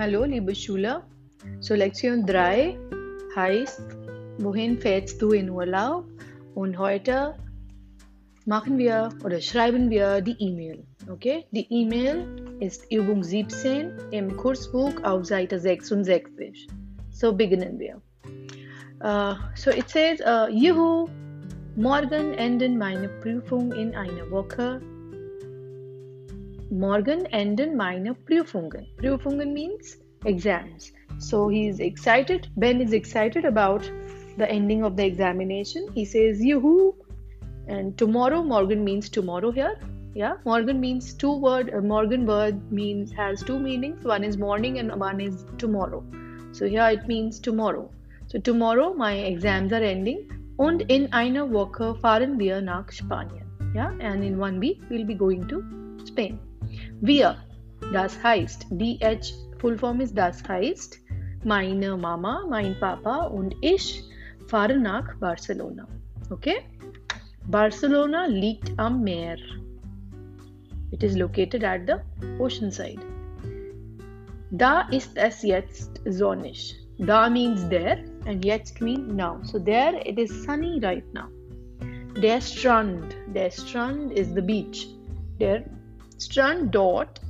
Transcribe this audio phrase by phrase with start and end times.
[0.00, 1.02] Hallo, liebe Schüler.
[1.60, 2.74] So, Lektion 3
[3.36, 3.82] heißt,
[4.38, 6.06] wohin fährst du in Urlaub?
[6.54, 7.34] Und heute
[8.46, 10.84] machen wir oder schreiben wir die E-Mail.
[11.06, 11.44] Okay?
[11.50, 12.24] Die E-Mail
[12.60, 16.66] ist Übung 17 im Kursbuch auf Seite 66.
[17.10, 18.00] So beginnen wir.
[19.04, 21.10] Uh, so it says, uh, Juhu,
[21.76, 24.80] morgen enden meine Prüfung in einer Woche.
[26.70, 28.86] Morgen enden meine Prüfungen.
[28.96, 30.92] Prüfungen means exams.
[31.18, 32.48] So he is excited.
[32.56, 33.90] Ben is excited about
[34.36, 35.88] the ending of the examination.
[35.94, 36.94] He says, Yoo-hoo.
[37.66, 39.76] And tomorrow, Morgen means tomorrow here.
[40.14, 41.72] Yeah, Morgen means two word.
[41.74, 44.04] Uh, Morgen word means has two meanings.
[44.04, 46.04] One is morning and one is tomorrow.
[46.52, 47.90] So here it means tomorrow.
[48.28, 50.28] So tomorrow my exams are ending.
[50.56, 53.46] Und in einer Woche fahren wir nach Spanien.
[53.74, 55.64] Yeah, and in one week we'll be going to
[56.04, 56.38] Spain.
[57.00, 57.36] Wir,
[57.92, 60.98] das heißt, DH Full Form ist das heißt,
[61.44, 64.02] meine Mama, mein Papa und ich
[64.46, 65.86] fahren nach Barcelona.
[66.30, 66.62] Okay?
[67.46, 69.36] Barcelona liegt am Meer.
[70.92, 71.96] It is located at the
[72.38, 73.00] ocean side.
[74.50, 76.76] Da ist es jetzt sonnig.
[76.98, 79.38] Da means there and jetzt means now.
[79.42, 81.28] So there it is sunny right now.
[82.20, 83.14] Der Strand.
[83.34, 84.88] Der Strand is the beach.
[85.38, 85.64] Der
[86.20, 87.20] Strand dort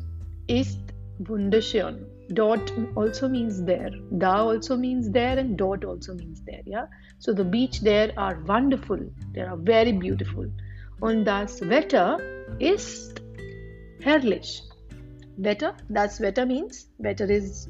[0.49, 0.81] ist
[1.21, 2.07] wunderschön.
[2.31, 3.93] Dort also means there.
[4.11, 6.63] Da also means there and dort also means there.
[6.67, 6.87] Yeah.
[7.19, 8.99] So the beach there are wonderful.
[9.33, 10.51] They are very beautiful.
[11.01, 12.19] Und das Wetter
[12.59, 13.23] ist
[14.01, 14.63] herrlich.
[15.37, 17.69] Wetter, that's wetter means wetter is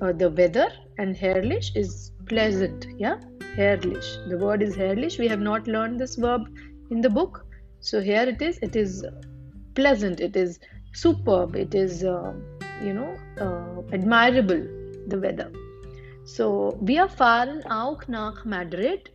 [0.00, 0.68] uh, the weather
[0.98, 2.86] and herrlich is pleasant.
[2.98, 3.18] Yeah,
[3.56, 4.04] herrlich.
[4.28, 5.18] The word is herrlich.
[5.18, 6.48] We have not learned this verb
[6.90, 7.44] in the book.
[7.80, 8.58] So here it is.
[8.62, 9.04] It is
[9.74, 10.20] pleasant.
[10.20, 10.60] It is
[10.92, 11.56] superb.
[11.56, 12.32] It is, uh,
[12.82, 14.66] you know, uh, admirable.
[15.08, 15.50] The weather.
[16.24, 19.10] So wir fahren auch nach Madrid.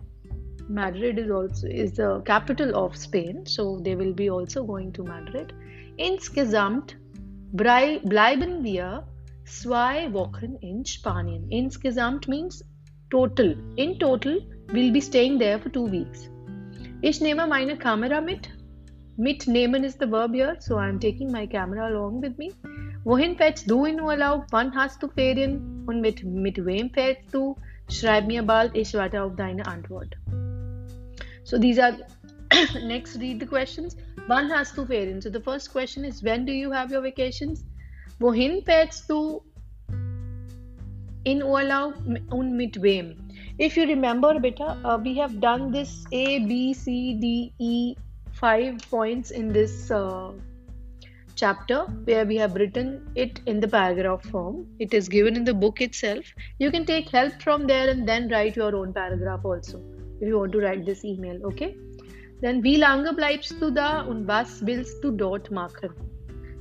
[0.68, 3.45] Madrid is also is the capital of Spain.
[3.45, 5.53] So they will be also going to Madrid.
[5.95, 6.97] Insgesamt
[7.53, 9.07] bleiben wir
[9.45, 11.50] zwei Wochen in Spanien.
[11.50, 12.63] Insgesamt means
[13.09, 13.56] total.
[13.78, 14.41] In total,
[14.74, 16.29] we'll be staying there for two weeks.
[17.01, 18.50] Ich nehme meine Kamera mit.
[19.19, 22.51] Mitnehmen is the verb here, so I'm taking my camera along with me.
[23.03, 24.45] Wohin fährst du in Urlaub?
[24.51, 25.85] Wann hast du Ferien?
[25.88, 27.56] Und mit, mit wem fährst du?
[27.89, 30.16] Schreib mir bald, ich warte auf deine Antwort.
[31.44, 31.97] So these are,
[32.85, 33.97] next read the questions.
[34.27, 35.19] Wann hast du Ferien?
[35.19, 37.66] So the first question is, when do you have your vacations?
[38.19, 39.41] Wohin fährst du
[41.23, 41.95] in Urlaub
[42.29, 43.16] und mit wem?
[43.57, 47.95] If you remember, beta, uh, we have done this A, B, C, D, E,
[48.40, 50.31] five points in this uh,
[51.36, 54.66] chapter where we have written it in the paragraph form.
[54.80, 56.25] It is given in the book itself.
[56.59, 59.81] You can take help from there and then write your own paragraph also
[60.20, 61.75] if you want to write this email, okay?
[62.42, 65.94] Then wie lange bleibst du da und was willst du dort machen?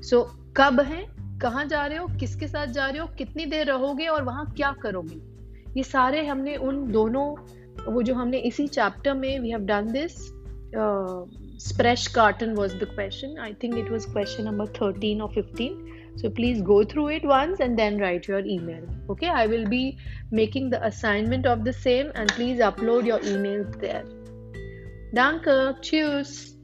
[0.01, 0.27] So
[0.57, 1.07] कब है
[1.41, 4.71] कहाँ जा रहे हो किसके साथ जा रहे हो कितनी देर रहोगे और वहाँ क्या
[4.83, 5.21] करोगे
[5.77, 7.27] ये सारे हमने उन दोनों
[7.93, 10.17] वो जो हमने इसी चैप्टर में we have done this
[11.59, 13.39] Sprechkarten was the question.
[13.39, 16.13] I think it was question number 13 or 15.
[16.17, 18.83] So please go through it once and then write your email.
[19.11, 19.99] Okay, I will be
[20.31, 24.05] making the assignment of the same and please upload your emails there.
[25.15, 26.56] Danke, tschüss.